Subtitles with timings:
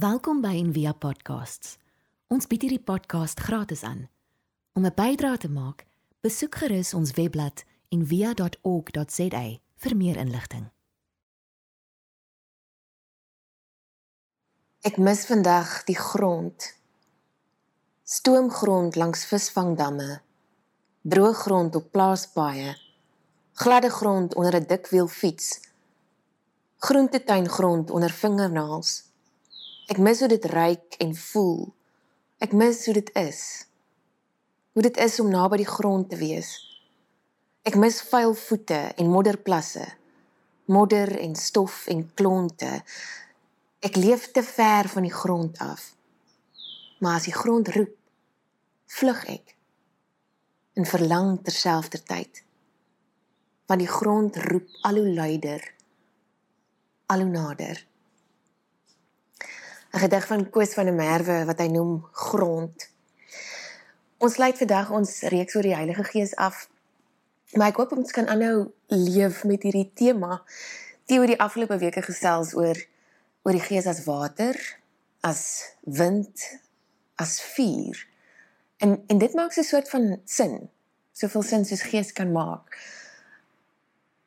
[0.00, 1.74] Welkom by Envia Podcasts.
[2.32, 4.06] Ons bied hierdie podcast gratis aan.
[4.72, 5.84] Om 'n bydrae te maak,
[6.24, 9.42] besoek gerus ons webblad en via.org.za
[9.76, 10.70] vir meer inligting.
[14.80, 16.76] Ek mis vandag die grond.
[18.02, 20.20] Stoomgrond langs visvangdamme,
[21.02, 22.76] droë grond op plaaspaaie,
[23.52, 25.60] gladde grond onder 'n dik wiel fiets,
[26.76, 29.09] groentetuingrond onder vingernaels.
[29.90, 31.64] Ek mis hoe dit ruik en voel.
[32.38, 33.40] Ek mis hoe dit is.
[34.72, 36.52] Hoe dit is om naby die grond te wees.
[37.66, 39.88] Ek mis vuil voete en modderplasse.
[40.70, 42.70] Modder en stof en klonte.
[43.82, 45.90] Ek leef te ver van die grond af.
[47.02, 47.96] Maar as die grond roep,
[48.94, 49.56] vlug ek
[50.78, 52.44] en verlang terselfdertyd.
[53.66, 55.62] Want die grond roep al hoe luider,
[57.10, 57.88] al hoe nader.
[59.92, 62.90] 'n Gedig van Koos van der Merwe wat hy noem Grond.
[64.18, 66.68] Ons sluit vandag ons reeks oor die Heilige Gees af
[67.50, 70.42] Maar ek hoop ons kan aanhou leef met hierdie tema.
[71.10, 72.78] Theo die afgelope weke gesels oor
[73.42, 74.54] oor die gees as water,
[75.26, 75.42] as
[75.82, 76.44] wind,
[77.18, 77.98] as vuur.
[78.84, 80.70] En en dit maak so 'n soort van sin.
[81.12, 82.78] Soveel sin soos gees kan maak.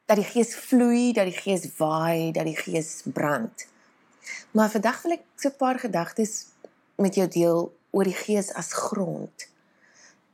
[0.05, 3.67] Dat die gees vloei, dat die gees waai, dat die gees brand.
[4.51, 6.45] Maar vandag wil ek so 'n paar gedagtes
[6.95, 9.47] met jou deel oor die gees as grond.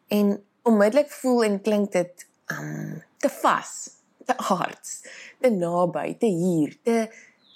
[0.08, 3.90] En onmiddellik voel en klink dit um te vas,
[4.26, 5.10] te hard,
[5.42, 7.10] te naby, te hier, te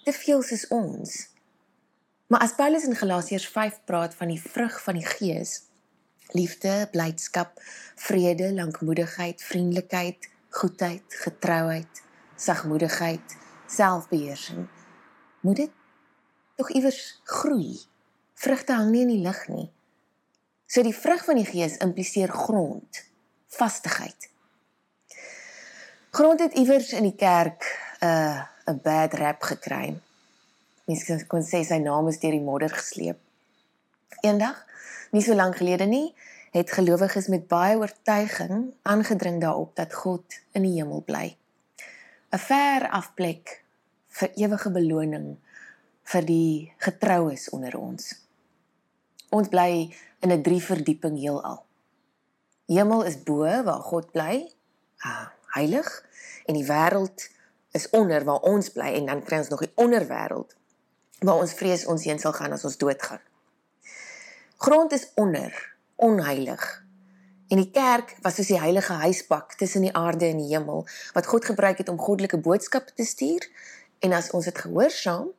[0.03, 1.11] te veel soos ons.
[2.27, 5.61] Maar as Paulus in Galasiërs 5 praat van die vrug van die Gees,
[6.35, 7.61] liefde, blydskap,
[7.95, 12.01] vrede, lankmoedigheid, vriendelikheid, goedheid, getrouheid,
[12.35, 14.67] sagmoedigheid, selfbeheersing,
[15.39, 15.71] moet dit
[16.55, 17.79] tog iewers groei.
[18.33, 19.69] Vrugte hang nie in die lug nie.
[20.67, 23.03] So die vrug van die Gees impliseer grond,
[23.47, 24.29] vastigheid.
[26.13, 27.65] Grond het iewers in die kerk
[28.01, 29.99] 'n uh, 'n bad rap gekry.
[30.85, 33.19] Mense kon sê sy naam is deur die modder gesleep.
[34.21, 34.65] Eendag,
[35.11, 36.13] nie so lank gelede nie,
[36.51, 41.35] het gelowiges met baie oortuiging aangedring daarop dat God in die hemel bly.
[42.31, 43.63] 'n Ver afplek
[44.09, 45.37] vir ewige beloning
[46.03, 48.11] vir die getroues onder ons.
[49.29, 51.65] Ons bly in 'n drie verdieping heelal.
[52.67, 54.51] Hemel is bo waar God bly.
[54.97, 56.05] Ah, heilig
[56.45, 57.29] en die wêreld
[57.71, 60.55] is onder waar ons bly en dan kry ons nog die onderwêreld
[61.19, 63.21] waar ons vrees ons heen sal gaan as ons doodgaan.
[64.57, 66.83] Grond is onder, onheilig.
[67.47, 71.27] En die kerk was soos die heilige huisbak tussen die aarde en die hemel wat
[71.27, 73.47] God gebruik het om goddelike boodskappe te stuur
[73.99, 75.29] en as ons dit gehoorsaam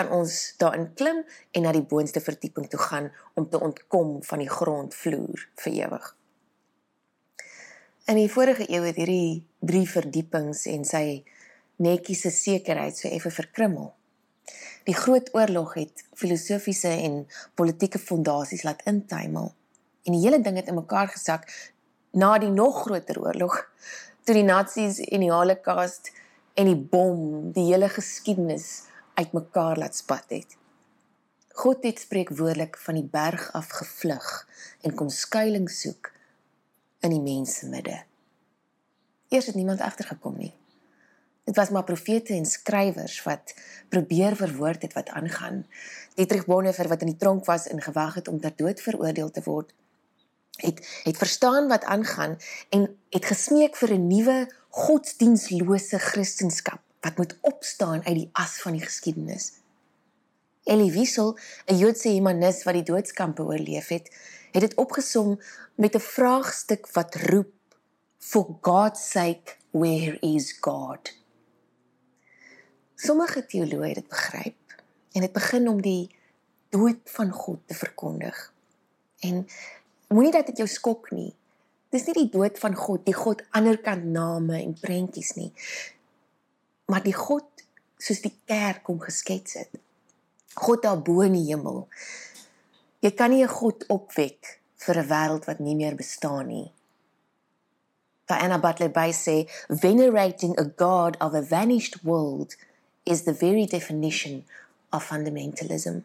[0.00, 1.20] kan ons daarin klim
[1.52, 6.06] en na die boonste verdieping toe gaan om te ontkom van die grondvloer vir ewig.
[8.08, 11.04] In die vorige eeu het hierdie drie verdiepings en sy
[11.84, 13.92] netjiese sekerheid so effe verkrummel.
[14.88, 17.26] Die groot oorlog het filosofiese en
[17.60, 19.52] politieke fondasies laat intuimel
[20.08, 21.44] en die hele ding het in mekaar gesak
[22.16, 23.60] na die nog groter oorlog
[24.24, 26.08] toe die nasies en die holocaust
[26.56, 28.70] en die bom die hele geskiedenis
[29.20, 30.56] uitmekaar laat spat het.
[31.60, 34.28] God het spreekwoordelik van die berg af gevlug
[34.80, 36.12] en kom skuilings soek
[37.04, 37.98] in die mense midde.
[39.28, 40.54] Eers het niemand agtergekom nie.
[41.44, 43.54] Dit was maar profete en skrywers wat
[43.88, 45.64] probeer verwoord het wat aangaan.
[46.14, 49.42] Dietrich Bonhoeffer wat in die tronk was en gewag het om ter dood veroordeel te
[49.44, 49.72] word,
[50.60, 52.36] het het verstaan wat aangaan
[52.68, 54.38] en het gesmeek vir 'n nuwe
[54.68, 59.52] godsdienstlose kristendom wat moet opstaan uit die as van die geskiedenis.
[60.68, 64.12] Elie Wiesel, 'n Joodse humanis wat die doodskampe oorleef het,
[64.52, 65.40] het dit opgesom
[65.74, 67.52] met 'n vraagstuk wat roep
[68.18, 71.16] for God's sake where is God?
[72.94, 74.82] Sommige teoloë het dit begryp
[75.12, 76.16] en dit begin om die
[76.68, 78.52] dood van God te verkondig.
[79.18, 79.46] En
[80.08, 81.34] moenie dat dit jou skok nie.
[81.88, 85.52] Dis nie die dood van God die God anderkant name en prentjies nie
[86.90, 87.64] maar die God
[88.00, 89.78] soos die kerk hom geskets het
[90.54, 91.84] God daarbo in die hemel
[93.00, 96.72] jy kan nie 'n God opwek vir 'n wêreld wat nie meer bestaan nie.
[98.26, 99.36] Diana Butler by sê
[99.68, 102.56] venerating a god of a vanished world
[103.04, 104.44] is the very definition
[104.90, 105.96] of fundamentalism.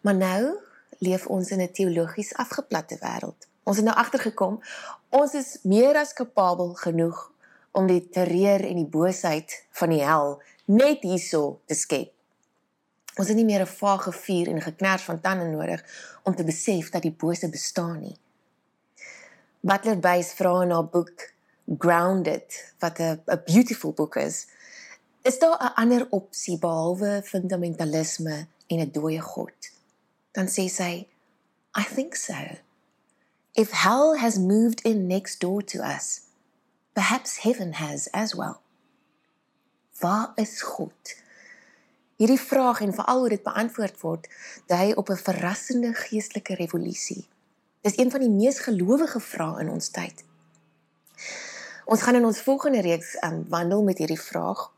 [0.00, 0.56] Maar nou
[0.98, 3.46] leef ons in 'n teologies afgeplatte wêreld.
[3.62, 4.62] Ons het nou agtergekom
[5.08, 7.32] ons is meer as kapabel genoeg
[7.72, 12.12] om die terreur en die boosheid van die hel net hierso te skep.
[13.18, 15.82] Ons het nie meer 'n vage vuur en geknars van tande nodig
[16.22, 18.16] om te besef dat die bose bestaan nie.
[19.60, 21.32] Butler Bass vra in haar boek
[21.78, 24.46] Grounded, wat 'n 'n beautiful boek is,
[25.22, 29.70] is daar 'n ander opsie behalwe fundamentalisme en 'n dooie God?
[30.32, 31.06] Dan sê sy,
[31.78, 32.34] I think so.
[33.52, 36.20] If hell has moved in next door to us,
[37.00, 38.60] perhaps heaven has as well.
[40.00, 41.14] Waar is God?
[42.20, 44.28] Hierdie vraag en veral hoe dit beantwoord word,
[44.68, 47.24] dui op 'n verrassende geestelike revolusie.
[47.80, 50.24] Dis een van die mees gelowige vrae in ons tyd.
[51.84, 54.68] Ons gaan in ons volgende reeks um, wandel met hierdie vraag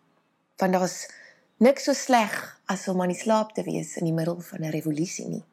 [0.56, 1.10] want daar's
[1.56, 4.70] niks so sleg as om aan die slaap te wees in die middel van 'n
[4.70, 5.44] revolusie nie.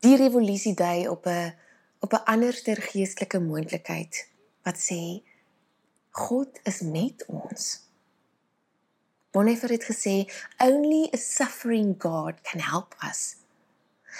[0.00, 1.54] Die revolusie dui op 'n
[2.00, 4.31] op 'n anderster geestelike moontlikheid
[4.62, 5.22] wat sê
[6.10, 7.80] God is met ons.
[9.32, 10.16] Bonhoeffer het gesê
[10.60, 13.36] only a suffering God can help us.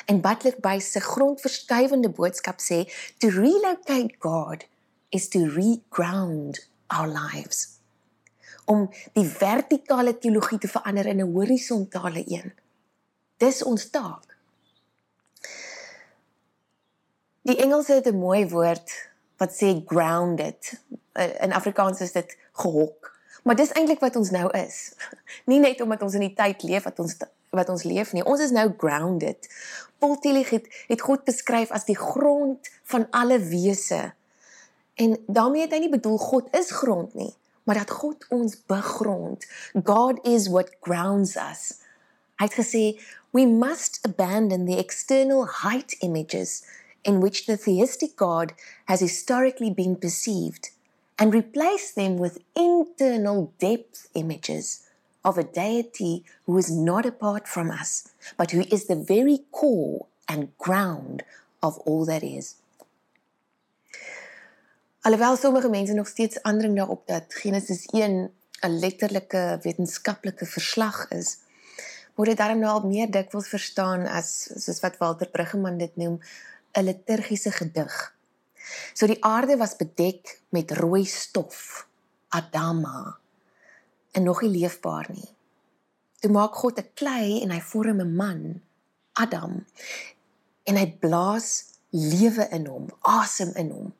[0.08, 2.86] En Butler by se grondverskuivende boodskap sê
[3.20, 4.64] to relocate God
[5.12, 7.78] is to reground our lives.
[8.64, 12.52] Om die vertikale teologie te verander in 'n horisontale een.
[13.36, 14.36] Dis ons taak.
[17.42, 19.11] Die Engelse het 'n mooi woord
[19.42, 20.72] wat sê grounded.
[21.18, 23.10] In Afrikaans is dit gehok.
[23.42, 24.94] Maar dis eintlik wat ons nou is.
[25.50, 27.18] Nie net omdat ons in die tyd leef wat ons
[27.52, 28.24] wat ons leef nie.
[28.24, 29.48] Ons is nou grounded.
[30.00, 34.14] Paul Tillich het het God beskryf as die grond van alle wese.
[34.96, 37.32] En daarmee het hy nie bedoel God is grond nie,
[37.68, 39.44] maar dat God ons begrond.
[39.84, 41.82] God is what grounds us.
[42.40, 42.84] Hy het gesê
[43.36, 46.62] we must abandon the external height images
[47.04, 48.52] in which the theistic God
[48.87, 50.70] has historically been perceived
[51.19, 54.87] and replace them with internal depth images
[55.25, 60.06] of a deity who is not apart from us, but who is the very core
[60.28, 61.22] and ground
[61.62, 62.56] of all that is.
[65.05, 71.38] Alhoewel sommige mense nog steeds aandring daarop dat Genesis 1 'n letterlike wetenskaplike verslag is,
[72.14, 76.20] word dit daarom nou al meer dikwels verstaan as soos wat Walter Bruggeman dit noem,
[76.72, 78.16] 'n liturgiese gedig.
[78.94, 81.88] So die aarde was bedek met rooi stof,
[82.28, 83.19] Adama,
[84.12, 85.28] en nog nie leefbaar nie.
[86.20, 88.62] Toe maak God 'n klei en hy vorm 'n man,
[89.12, 89.66] Adam,
[90.64, 93.94] en hy blaas lewe in hom, asem in hom.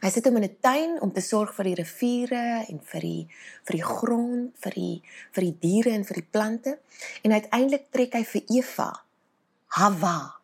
[0.00, 3.28] Hy sit hom in 'n tuin om te sorg vir die riviere en vir die
[3.66, 6.78] vir die grond, vir die vir die diere en vir die plante
[7.22, 8.90] en uiteindelik trek hy vir Eva
[9.66, 10.36] Hawa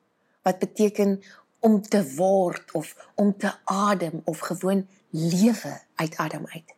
[0.43, 1.23] wat beteken
[1.59, 6.75] om te word of om te adem of gewoon lewe uit Adam uit.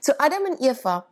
[0.00, 1.06] So Adam en Eva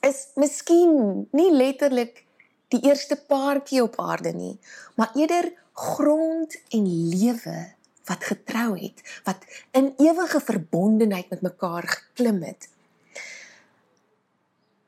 [0.00, 2.24] is miskien nie letterlik
[2.68, 4.58] die eerste paartjie op aarde nie,
[4.94, 7.74] maar eerder grond en lewe
[8.06, 12.68] wat getrou het, wat in ewige verbondenheid met mekaar geklim het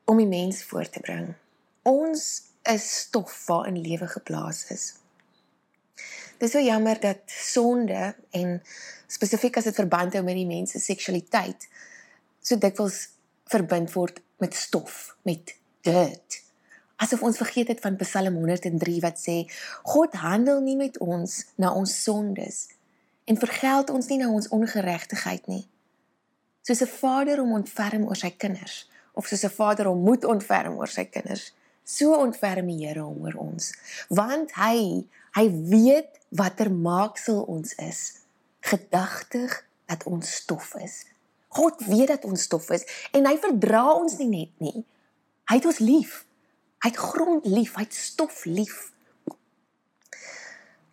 [0.09, 1.33] om die mens voor te bring.
[1.85, 4.98] Ons is stof waarin lewe geplaas is.
[6.39, 8.61] Dis so jammer dat sonde en
[9.11, 11.67] spesifiek as dit verband hou met die mens se seksualiteit
[12.39, 13.09] so dikwels
[13.51, 16.39] verbind word met stof, met dirt.
[16.99, 19.41] Asof ons vergeet het van Psalm 103 wat sê
[19.83, 22.67] God handel nie met ons na ons sondes
[23.29, 25.65] en vergeld ons nie na ons ongeregtigheid nie.
[26.63, 30.77] Soos 'n vader om ontferm oor sy kinders of soos 'n vader om moed ontferm
[30.77, 31.53] oor sy kinders,
[31.83, 33.73] so ontferm die Here hom oor ons,
[34.09, 35.07] want hy
[35.39, 37.99] hy weet watter maaksel ons is,
[38.67, 39.55] gedagtig
[39.89, 41.05] dat ons stof is.
[41.55, 44.83] God weet dat ons stof is en hy verdra ons nie net nie.
[45.49, 46.23] Hy het ons lief.
[46.83, 48.91] Hy het grond lief, hy het stof lief.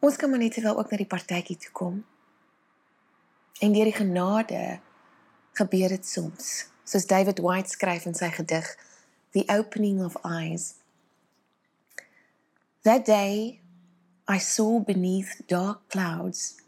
[0.00, 2.00] Ons kan maar net wel ook na die partytjie toe kom.
[3.60, 4.78] En deur die genade
[5.56, 6.68] gebeur dit soms.
[6.86, 8.72] Soos David White skryf in sy gedig
[9.36, 10.74] The Opening of Eyes.
[12.86, 13.60] That day
[14.28, 16.60] I saw beneath dark clouds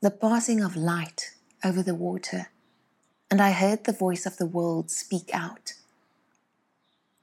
[0.00, 1.32] the passing of light
[1.64, 2.46] over the water
[3.30, 5.72] and I heard the voice of the world speak out.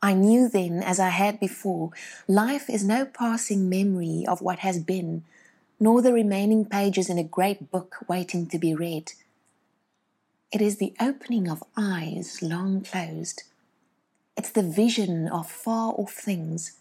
[0.02, 1.92] I knew then, as I had before,
[2.28, 5.24] life is no passing memory of what has been,
[5.80, 9.14] nor the remaining pages in a great book waiting to be read.
[10.52, 13.44] It is the opening of eyes long closed.
[14.36, 16.74] It's the vision of far off things,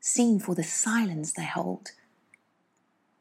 [0.00, 1.90] seen for the silence they hold.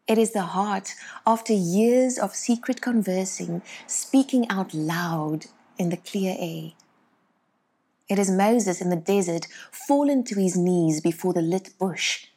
[0.05, 0.95] It is the heart,
[1.25, 5.45] after years of secret conversing, speaking out loud
[5.77, 6.74] in the clear air.
[8.10, 12.27] It is Moses in the desert fallen to his knees before the lit bush.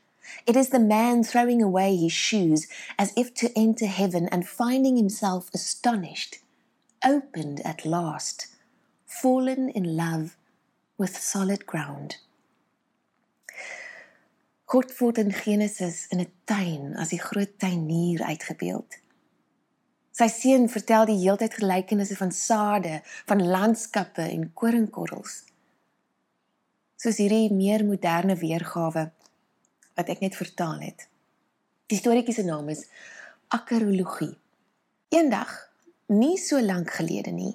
[0.46, 2.68] It is the man throwing away his shoes
[3.00, 6.38] as if to enter heaven and finding himself astonished,
[7.04, 8.46] opened at last,
[9.06, 10.36] fallen in love
[10.98, 12.18] with solid ground.
[14.66, 18.98] God word in Genesis in 'n tuin as die groot tuinier uitgebeeld.
[20.10, 25.44] Sy seun vertel die heeltyd gelykenisse van sade, van landskappe en koringkorrels.
[26.98, 29.12] Soos hierdie meer moderne weergawe
[29.94, 31.08] wat ek net vertaal het.
[31.86, 32.88] Die storieetjie se naam is
[33.48, 34.34] Akkerologie.
[35.14, 35.52] Eendag,
[36.06, 37.54] nie so lank gelede nie,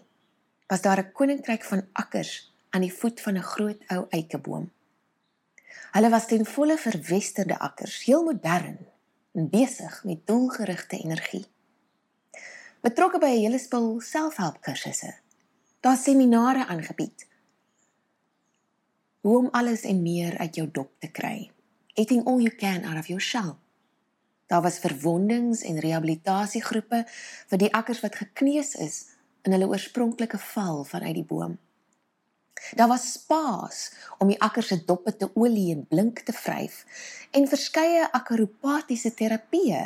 [0.67, 4.71] was daar 'n koninkryk van akkers aan die voet van 'n groot ou eikeboom.
[5.91, 8.77] Hulle was ten volle verwesterde akkers, heel modern
[9.31, 11.45] en besig met doelgerigte energie.
[12.81, 15.13] Betrokke by 'n hele spul selfhelpkursusse.
[15.79, 17.27] Daar seminare aangebied.
[19.21, 21.51] Hoe om alles en meer uit jou dop te kry.
[21.93, 23.55] Eating all you can out of your shell.
[24.47, 27.03] Daar was verwondings en rehabilitasiegroepe
[27.47, 29.05] vir die akkers wat gekneus is
[29.41, 31.57] in hulle oorspronklike val vanuit die boom.
[32.75, 36.85] Daar was spaas om die akker se doppe te olie en blink te vryf
[37.31, 39.81] en verskeie akkeropatiese terapieë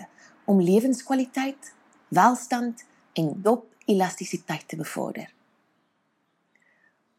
[0.45, 1.73] om lewenskwaliteit,
[2.07, 5.33] welstand en dop elastisiteit te bevorder.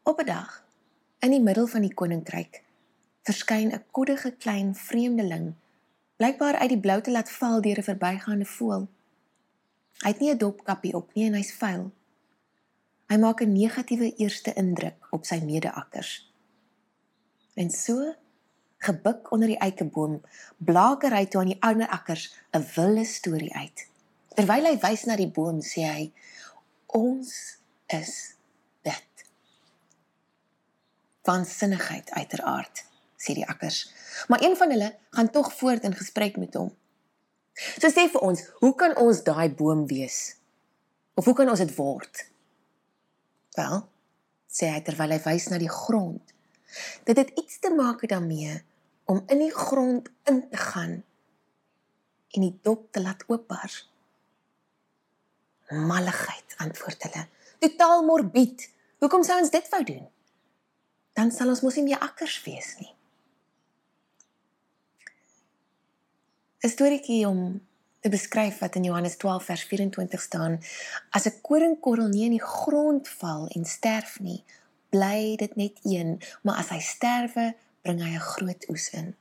[0.03, 0.63] Op 'n dag
[1.19, 2.63] in die middel van die koninkryk
[3.23, 5.53] verskyn 'n koddige klein vreemdeling
[6.17, 8.87] blykbaar uit die blou te laat val deur 'n verbygaande voël.
[10.03, 11.91] Hy het nie 'n dopkappie op nie en hy's vuil.
[13.07, 16.31] Hy maak 'n negatiewe eerste indruk op sy mede-akkers.
[17.55, 18.15] En so,
[18.77, 20.21] gebuk onder die eikeboom,
[20.57, 23.87] blaker hy toe aan die ander akkers 'n wilde storie uit.
[24.35, 26.13] Terwyl hy wys na die boom, sê hy:
[26.85, 28.35] "Ons is
[28.81, 29.25] dit."
[31.23, 32.85] Vansinnigheid uiteraard,
[33.17, 33.93] sê die akkers.
[34.27, 36.75] Maar een van hulle gaan tog voort in gesprek met hom.
[37.53, 40.35] So sê vir ons, hoe kan ons daai boom wees?
[41.13, 42.29] Of hoe kan ons dit word?
[43.57, 43.81] Wel,
[44.45, 46.33] sê hy terwyl hy wys na die grond.
[47.07, 48.59] Dit het iets te maak daarmee
[49.09, 50.99] om in die grond in te gaan
[52.35, 53.79] en die dop te laat oopbars.
[55.71, 57.23] Malligheid, antwoord hulle.
[57.63, 58.67] Totaal morbied.
[59.01, 60.05] Hoekom sou ons dit wou doen?
[61.17, 62.93] Dan sal ons mos nie meer akkers wees nie.
[66.63, 67.41] 'n Storieetjie om
[67.99, 70.59] te beskryf wat in Johannes 12 vers 24 staan.
[71.09, 74.43] As 'n koringkorrel nie in die grond val en sterf nie
[74.89, 79.15] bly dit net een maar as hy sterwe bring hy 'n groot oes in.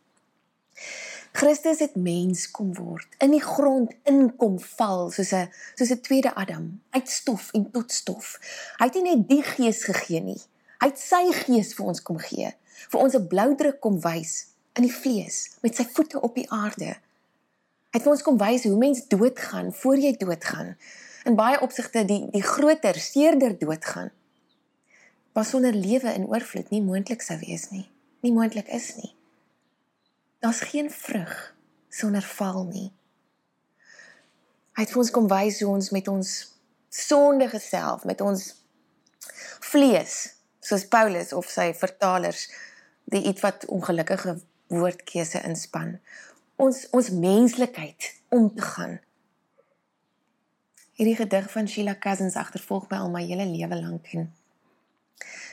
[1.33, 6.35] Christus het mens kom word in die grond inkom val soos 'n soos 'n tweede
[6.35, 8.39] Adam uit stof en tot stof.
[8.79, 10.43] Hy het nie net die gees gegee nie
[10.81, 12.53] hy het sy gees vir ons kom gee
[12.93, 16.49] vir ons 'n blou druk kom wys in die vlees met sy voete op die
[16.51, 16.97] aarde
[17.97, 20.75] Hy het vir ons kom wys hoe mens doodgaan voor jy doodgaan.
[21.25, 24.11] In baie opsigte die die groter, seerder doodgaan.
[25.33, 27.87] Was sonder lewe in oorvloed nie moontlik sou wees nie.
[28.21, 29.15] Nie moontlik is nie.
[30.45, 31.33] Daar's geen vrug
[31.89, 32.91] sonder val nie.
[34.77, 36.35] Hy het vir ons kom wys hoe ons met ons
[36.93, 38.45] sondige self, met ons
[39.73, 40.19] vlees,
[40.61, 42.45] soos Paulus of sy vertalers,
[43.09, 44.37] die iets wat ongelukkige
[44.69, 45.97] woordkeuse inspann,
[46.57, 48.99] ons ons menslikheid om te gaan.
[50.97, 54.31] Hierdie gedig van Sheila Cousins agtervolg my al my hele lewe lank en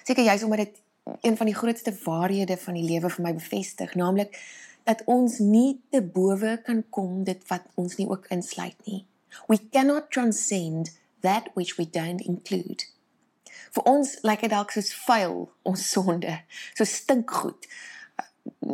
[0.03, 0.81] seker jy's omdat dit
[1.21, 4.39] een van die grootste waarhede van die lewe vir my bevestig, naamlik
[4.87, 9.05] dat ons nie te bowe kan kom dit wat ons nie ook insluit nie.
[9.47, 10.91] We cannot transcend
[11.21, 12.87] that which we don't include.
[13.75, 16.39] Vir ons lyk like dit dalk soos vuil, ons sonde,
[16.75, 17.67] so stinkgoed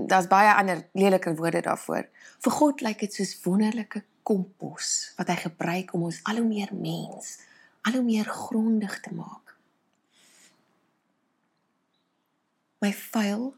[0.10, 2.08] daar's baie ander lelike woorde daarvoor.
[2.43, 6.74] Vir God lyk dit soos wonderlike kompos wat hy gebruik om ons al hoe meer
[6.75, 7.38] mens,
[7.88, 9.55] al hoe meer grondig te maak.
[12.79, 13.50] My vuil,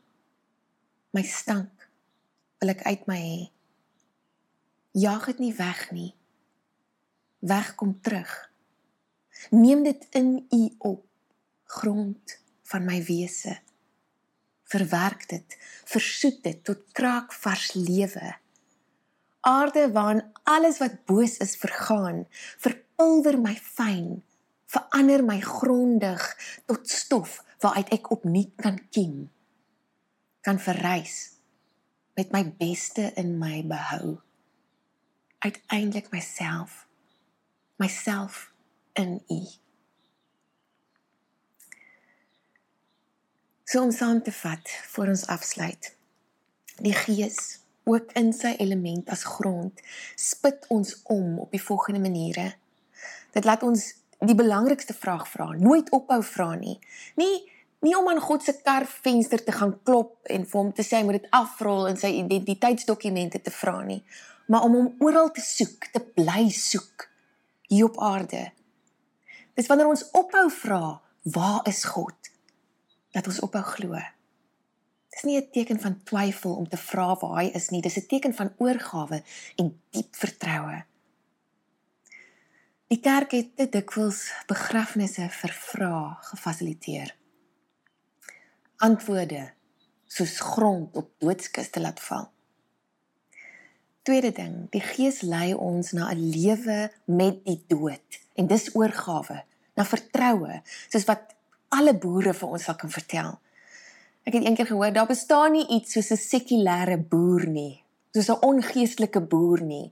[1.13, 1.89] my stank
[2.61, 3.41] wil ek uit my hê.
[4.97, 6.11] Jaag dit nie weg nie.
[7.39, 8.31] Weg kom terug.
[9.49, 11.05] Neem dit in u op
[11.71, 12.37] grond
[12.71, 13.55] van my wese
[14.71, 15.57] verwerk dit,
[15.89, 18.35] versoet dit tot kraakvars lewe.
[19.41, 22.25] Aarde waarin alles wat boos is vergaan,
[22.61, 24.21] verpulver my fyn,
[24.71, 26.23] verander my grondig
[26.69, 29.27] tot stof waaruit ek opnuut kan kiem,
[30.45, 31.17] kan verrys
[32.17, 34.19] met my beste in my behou.
[35.41, 36.85] Uiteindelik myself,
[37.81, 38.51] myself
[38.93, 39.41] in U.
[43.71, 45.93] So om saam te vat voor ons afsluit.
[46.83, 49.79] Die Gees, ook in sy element as grond,
[50.19, 52.49] spit ons om op die volgende maniere.
[53.31, 53.85] Dit laat ons
[54.19, 56.75] die belangrikste vraag vra, nooit ophou vra nie.
[57.15, 57.47] Nie
[57.79, 61.07] nie om aan God se karvenster te gaan klop en vir hom te sê hy
[61.07, 64.01] moet dit afrol in sy identiteitsdokumente te vra nie,
[64.51, 67.07] maar om hom oral te soek, te bly soek
[67.71, 68.43] hier op aarde.
[69.55, 70.83] Dis wanneer ons ophou vra,
[71.23, 72.30] waar is God?
[73.11, 73.99] Dat ons ophou glo.
[75.11, 78.07] Dis nie 'n teken van twyfel om te vra waar hy is nie, dis 'n
[78.07, 79.23] teken van oorgawe
[79.55, 80.83] en diep vertroue.
[82.87, 87.19] Die kerk het te dikwels begrafnisse vir vrae gefasiliteer
[88.81, 89.51] antwoorde
[90.09, 92.29] soos grond op doodskiste laat val.
[94.01, 99.43] Tweede ding, die Gees lei ons na 'n lewe met die dood en dis oorgawe,
[99.75, 101.35] na vertroue, soos wat
[101.77, 103.31] alle boere vir ons sal kan vertel.
[104.27, 108.43] Ek het eendag gehoor daar bestaan nie iets soos 'n sekulêre boer nie, soos 'n
[108.49, 109.91] ongeestelike boer nie.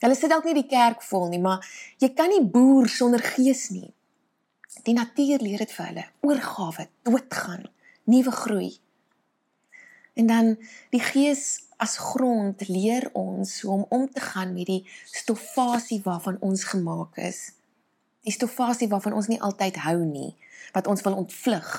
[0.00, 1.60] Hulle sit dalk nie die kerk vol nie, maar
[1.98, 3.92] jy kan nie boer sonder gees nie.
[4.84, 7.64] Die natuur leer dit vir hulle, oorgawe, doodgaan
[8.06, 8.78] nuwe groei.
[10.14, 10.56] En dan
[10.90, 16.38] die gees as grond leer ons hoe om om te gaan met die stofasie waarvan
[16.40, 17.52] ons gemaak is.
[18.24, 20.34] Die stofasie waarvan ons nie altyd hou nie,
[20.76, 21.72] wat ons wil ontvlug.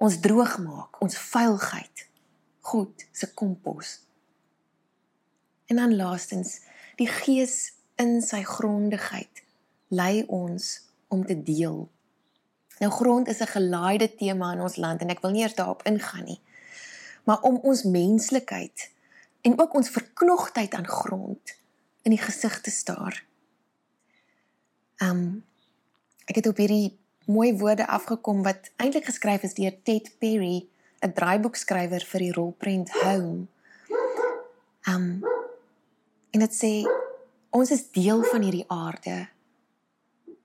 [0.00, 2.06] Ons droog maak, ons vuilheid.
[2.72, 3.98] Goed, se kompos.
[5.68, 6.58] En dan laastens,
[6.96, 9.44] die gees in sy grondigheid
[9.92, 10.72] lei ons
[11.12, 11.88] om te deel
[12.80, 15.82] Nou grond is 'n gelaaide tema in ons land en ek wil nie eers daarop
[15.82, 16.40] ingaan nie.
[17.24, 18.90] Maar om ons menslikheid
[19.40, 21.56] en ook ons verknogtheid aan grond
[22.02, 23.24] in die gesig te staar.
[24.96, 25.44] Um
[26.24, 26.98] ek het op hierdie
[27.30, 30.68] mooi woorde afgekom wat eintlik geskryf is deur Ted Perry,
[31.00, 33.46] 'n draaiboekskrywer vir die rolprent Home.
[34.88, 35.24] Um
[36.30, 36.72] en dit sê
[37.50, 39.28] ons is deel van hierdie aarde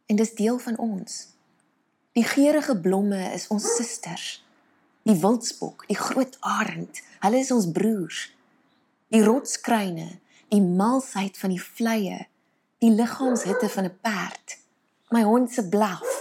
[0.06, 1.28] en dis deel van ons.
[2.12, 4.44] Die geurende blomme is ons susters.
[5.04, 8.32] Die wildspok, die groot arend, hulle is ons broers.
[9.14, 10.20] Die rotskruine,
[10.50, 12.26] die malsheid van die vleye,
[12.82, 14.58] die liggaamshitte van 'n perd,
[15.10, 16.15] my hond se blaf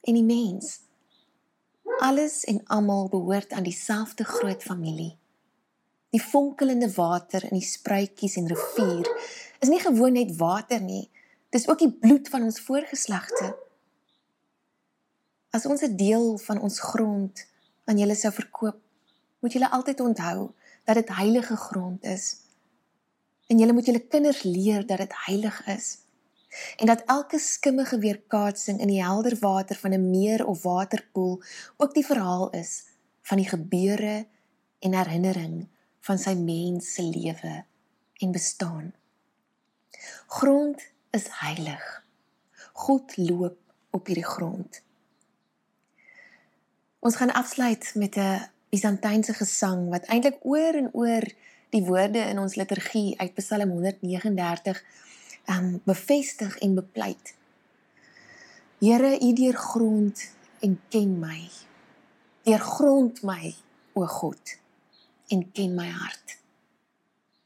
[0.00, 0.80] en die mens.
[2.00, 5.16] Alles en almal behoort aan dieselfde groot familie.
[6.10, 9.06] Die fonkelende water in die spruitjies en rivier
[9.60, 11.10] is nie gewoon net water nie,
[11.54, 13.52] dis ook die bloed van ons voorgeslagte.
[15.50, 17.46] As ons 'n deel van ons grond
[17.84, 18.78] aan julle sou verkoop,
[19.40, 20.50] moet julle altyd onthou
[20.84, 22.36] dat dit heilige grond is.
[23.46, 25.98] En julle moet julle kinders leer dat dit heilig is.
[26.76, 31.42] En dat elke skimmige weerkaatsing in die helder water van 'n meer of waterpoel
[31.76, 32.84] ook die verhaal is
[33.22, 34.26] van die gebeure
[34.78, 35.68] en herinnering
[36.00, 37.64] van sy mens se lewe
[38.16, 38.92] en bestaan.
[40.26, 42.04] Grond is heilig.
[42.72, 43.58] God loop
[43.90, 44.82] op hierdie grond.
[46.98, 51.24] Ons gaan afsluit met 'n Byzantynse gesang wat eintlik oor en oor
[51.70, 54.82] die woorde in ons liturgie uit Psalm 139
[55.50, 57.34] um bevestig en bepleit.
[58.78, 60.22] Here, U deurgrond
[60.60, 61.48] en ken my.
[62.42, 63.54] Deurgrond my,
[63.92, 64.54] o God,
[65.28, 66.38] en ken my hart.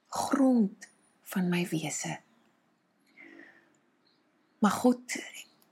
[0.09, 0.89] Grond
[1.23, 2.19] van my wese.
[4.59, 5.19] Maar God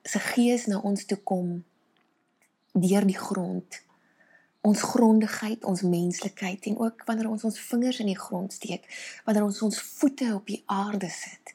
[0.03, 1.61] se gees na ons toe kom
[2.73, 3.83] deur die grond
[4.63, 8.87] ons grondigheid, ons menslikheid en ook wanneer ons ons vingers in die grond steek,
[9.27, 11.55] wanneer ons ons voete op die aarde sit.